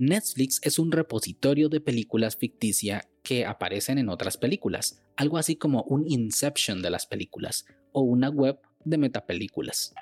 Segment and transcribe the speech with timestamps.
[0.00, 5.82] Netflix es un repositorio de películas ficticia que aparecen en otras películas, algo así como
[5.82, 9.92] un Inception de las películas o una web de metapelículas.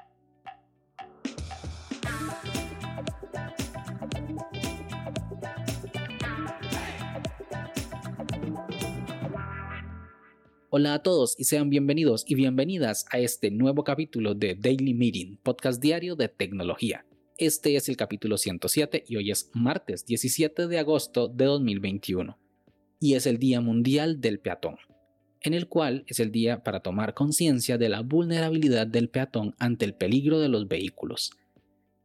[10.70, 15.38] Hola a todos y sean bienvenidos y bienvenidas a este nuevo capítulo de Daily Meeting,
[15.42, 17.04] podcast diario de tecnología.
[17.38, 22.36] Este es el capítulo 107 y hoy es martes 17 de agosto de 2021
[22.98, 24.74] y es el Día Mundial del Peatón,
[25.42, 29.84] en el cual es el día para tomar conciencia de la vulnerabilidad del peatón ante
[29.84, 31.30] el peligro de los vehículos.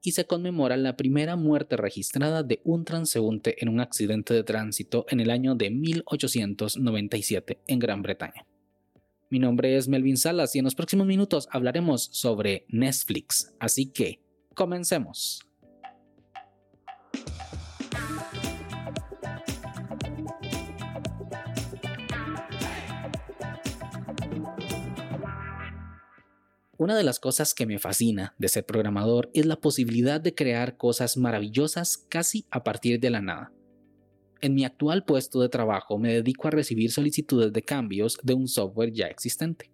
[0.04, 5.08] Y se conmemora la primera muerte registrada de un transeúnte en un accidente de tránsito
[5.09, 8.45] en el año de 1897 en Gran Bretaña.
[9.31, 14.23] Mi nombre es Melvin Salas y en los próximos minutos hablaremos sobre Netflix, así que
[14.54, 15.42] comencemos.
[26.84, 30.76] Una de las cosas que me fascina de ser programador es la posibilidad de crear
[30.76, 33.54] cosas maravillosas casi a partir de la nada.
[34.42, 38.50] En mi actual puesto de trabajo me dedico a recibir solicitudes de cambios de un
[38.50, 39.72] software ya existente.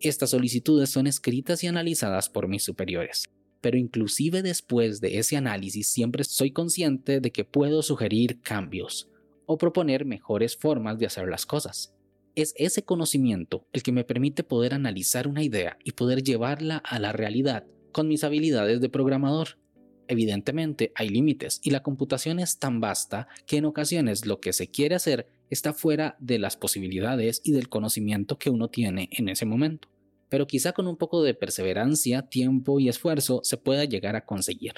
[0.00, 5.88] Estas solicitudes son escritas y analizadas por mis superiores, pero inclusive después de ese análisis
[5.88, 9.08] siempre soy consciente de que puedo sugerir cambios
[9.46, 11.92] o proponer mejores formas de hacer las cosas.
[12.36, 16.98] Es ese conocimiento el que me permite poder analizar una idea y poder llevarla a
[16.98, 19.58] la realidad con mis habilidades de programador.
[20.06, 24.68] Evidentemente hay límites y la computación es tan vasta que en ocasiones lo que se
[24.68, 29.46] quiere hacer está fuera de las posibilidades y del conocimiento que uno tiene en ese
[29.46, 29.89] momento.
[30.30, 34.72] Pero quizá con un poco de perseverancia, tiempo y esfuerzo se pueda llegar a conseguir.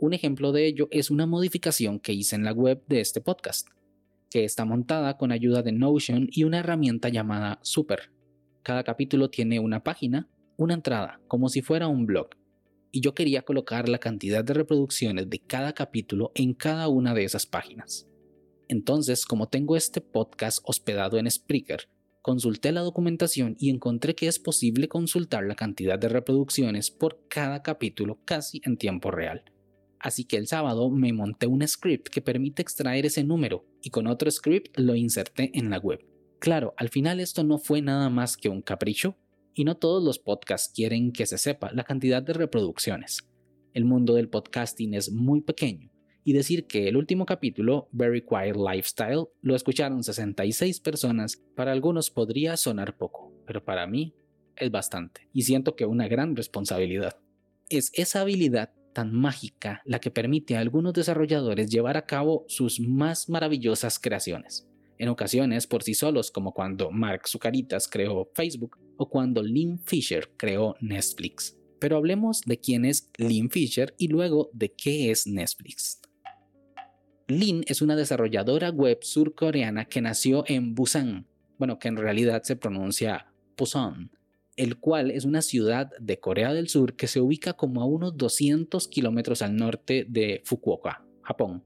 [0.00, 3.68] Un ejemplo de ello es una modificación que hice en la web de este podcast,
[4.30, 8.12] que está montada con ayuda de Notion y una herramienta llamada Super.
[8.62, 12.30] Cada capítulo tiene una página, una entrada, como si fuera un blog,
[12.92, 17.24] y yo quería colocar la cantidad de reproducciones de cada capítulo en cada una de
[17.24, 18.06] esas páginas.
[18.68, 21.88] Entonces, como tengo este podcast hospedado en Spreaker,
[22.26, 27.62] consulté la documentación y encontré que es posible consultar la cantidad de reproducciones por cada
[27.62, 29.44] capítulo casi en tiempo real.
[30.00, 34.08] Así que el sábado me monté un script que permite extraer ese número y con
[34.08, 36.04] otro script lo inserté en la web.
[36.40, 39.16] Claro, al final esto no fue nada más que un capricho,
[39.54, 43.30] y no todos los podcasts quieren que se sepa la cantidad de reproducciones.
[43.72, 45.92] El mundo del podcasting es muy pequeño
[46.26, 52.10] y decir que el último capítulo, Very Quiet Lifestyle, lo escucharon 66 personas, para algunos
[52.10, 54.12] podría sonar poco, pero para mí
[54.56, 57.16] es bastante y siento que una gran responsabilidad.
[57.68, 62.80] Es esa habilidad tan mágica la que permite a algunos desarrolladores llevar a cabo sus
[62.80, 69.08] más maravillosas creaciones en ocasiones por sí solos, como cuando Mark Zucaritas creó Facebook o
[69.08, 71.56] cuando Lynn Fisher creó Netflix.
[71.78, 76.00] Pero hablemos de quién es Lynn Fisher y luego de qué es Netflix.
[77.28, 81.26] Lynn es una desarrolladora web surcoreana que nació en Busan,
[81.58, 84.10] bueno, que en realidad se pronuncia Busan,
[84.56, 88.16] el cual es una ciudad de Corea del Sur que se ubica como a unos
[88.16, 91.64] 200 kilómetros al norte de Fukuoka, Japón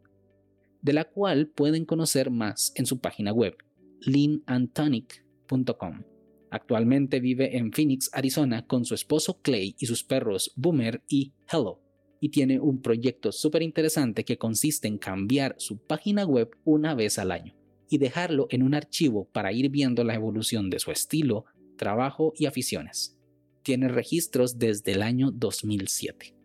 [0.83, 3.57] de la cual pueden conocer más en su página web,
[4.01, 6.03] leanandtonic.com.
[6.51, 11.81] Actualmente vive en Phoenix, Arizona, con su esposo Clay y sus perros Boomer y Hello,
[12.21, 17.19] y tiene un proyecto súper interesante que consiste en cambiar su página web una vez
[17.19, 17.57] al año
[17.89, 22.47] y dejarlo en un archivo para ir viendo la evolución de su estilo, trabajo y
[22.47, 23.19] aficiones.
[23.63, 26.37] Tiene registros desde el año 2007.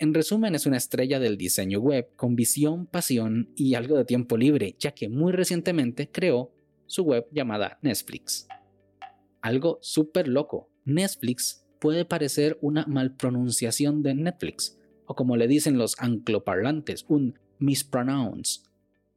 [0.00, 4.36] En resumen, es una estrella del diseño web con visión, pasión y algo de tiempo
[4.36, 6.52] libre, ya que muy recientemente creó
[6.86, 8.46] su web llamada Netflix.
[9.40, 15.96] Algo súper loco, Netflix puede parecer una malpronunciación de Netflix, o como le dicen los
[15.98, 18.60] angloparlantes, un mispronounce,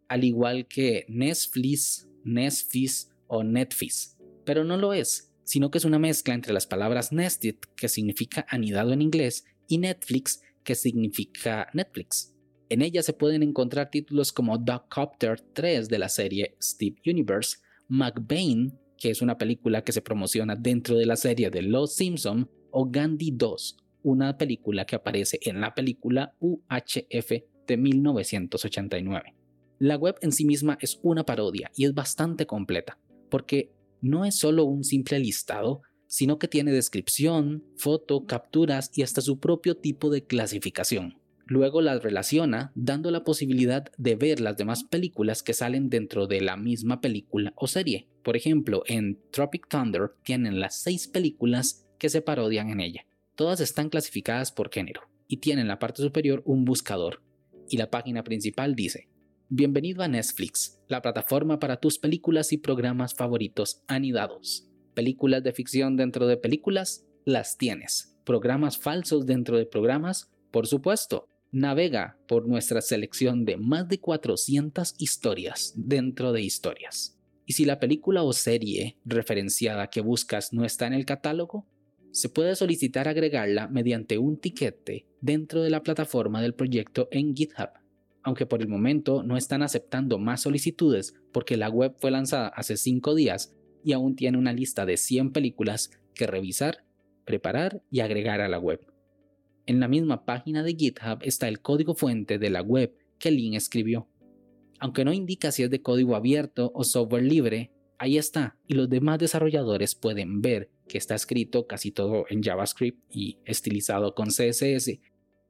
[0.08, 6.00] al igual que Netflix, Netflix o Netflix, pero no lo es, sino que es una
[6.00, 12.34] mezcla entre las palabras nested, que significa anidado en inglés, y Netflix, que significa Netflix.
[12.70, 17.58] En ella se pueden encontrar títulos como Copter 3 de la serie Steve Universe,
[17.88, 22.50] McBain, que es una película que se promociona dentro de la serie de Los Simpson,
[22.72, 27.32] o Gandhi 2, una película que aparece en la película UHF
[27.68, 29.36] de 1989.
[29.80, 32.98] La web en sí misma es una parodia y es bastante completa,
[33.30, 33.72] porque
[34.02, 39.40] no es solo un simple listado, sino que tiene descripción, foto, capturas y hasta su
[39.40, 41.20] propio tipo de clasificación.
[41.46, 46.42] Luego las relaciona dando la posibilidad de ver las demás películas que salen dentro de
[46.42, 48.08] la misma película o serie.
[48.22, 53.06] Por ejemplo, en Tropic Thunder tienen las seis películas que se parodian en ella.
[53.38, 57.22] Todas están clasificadas por género y tienen en la parte superior un buscador.
[57.70, 59.10] Y la página principal dice,
[59.48, 64.68] Bienvenido a Netflix, la plataforma para tus películas y programas favoritos anidados.
[64.96, 68.18] Películas de ficción dentro de películas, las tienes.
[68.26, 71.30] Programas falsos dentro de programas, por supuesto.
[71.52, 77.20] Navega por nuestra selección de más de 400 historias dentro de historias.
[77.46, 81.68] Y si la película o serie referenciada que buscas no está en el catálogo,
[82.18, 87.70] se puede solicitar agregarla mediante un tiquete dentro de la plataforma del proyecto en GitHub
[88.28, 92.76] aunque por el momento no están aceptando más solicitudes porque la web fue lanzada hace
[92.76, 93.56] 5 días
[93.86, 96.84] y aún tiene una lista de 100 películas que revisar,
[97.24, 98.86] preparar y agregar a la web.
[99.66, 103.54] En la misma página de GitHub está el código fuente de la web que Lin
[103.54, 104.10] escribió.
[104.82, 108.90] Aunque no indica si es de código abierto o software libre, ahí está y los
[108.90, 115.00] demás desarrolladores pueden ver que está escrito casi todo en JavaScript y estilizado con CSS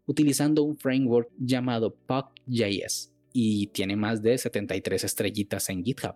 [0.08, 6.16] utilizando un framework llamado PuckJS y tiene más de 73 estrellitas en GitHub.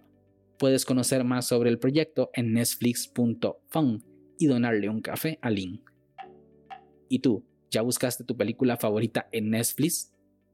[0.57, 4.03] Puedes conocer más sobre el proyecto en netflix.fun
[4.39, 5.81] y donarle un café a Link.
[7.09, 10.10] ¿Y tú, ya buscaste tu película favorita en Netflix?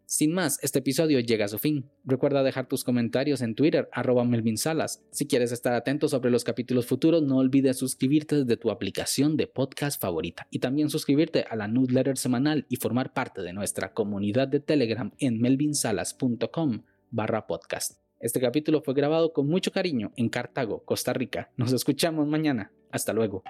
[0.10, 1.90] Sin más, este episodio llega a su fin.
[2.06, 5.04] Recuerda dejar tus comentarios en Twitter, arroba Melvin Salas.
[5.12, 9.48] Si quieres estar atento sobre los capítulos futuros, no olvides suscribirte desde tu aplicación de
[9.48, 14.48] podcast favorita y también suscribirte a la newsletter semanal y formar parte de nuestra comunidad
[14.48, 18.00] de Telegram en melvinsalas.com barra podcast.
[18.22, 21.52] Este capítulo fue grabado con mucho cariño en Cartago, Costa Rica.
[21.58, 22.72] Nos escuchamos mañana.
[22.92, 23.44] Hasta luego.